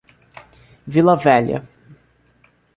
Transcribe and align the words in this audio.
Vila 0.95 1.13
Velha 1.15 1.61